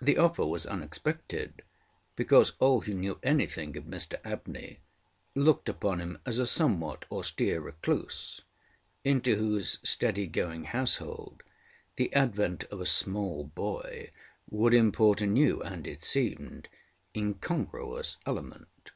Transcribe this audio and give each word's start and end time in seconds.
The 0.00 0.18
offer 0.18 0.44
was 0.44 0.66
unexpected, 0.66 1.62
because 2.16 2.54
all 2.58 2.80
who 2.80 2.92
knew 2.92 3.20
anything 3.22 3.76
of 3.76 3.84
Mr 3.84 4.18
Abney 4.24 4.80
looked 5.36 5.68
upon 5.68 6.00
him 6.00 6.18
as 6.26 6.40
a 6.40 6.46
somewhat 6.48 7.04
austere 7.08 7.60
recluse, 7.60 8.40
into 9.04 9.36
whose 9.36 9.78
steady 9.88 10.26
going 10.26 10.64
household 10.64 11.44
the 11.94 12.12
advent 12.14 12.64
of 12.64 12.80
a 12.80 12.84
small 12.86 13.44
boy 13.44 14.10
would 14.50 14.74
import 14.74 15.20
a 15.20 15.26
new 15.28 15.62
and, 15.62 15.86
it 15.86 16.02
seemed, 16.02 16.68
incongruous 17.14 18.16
element. 18.26 18.90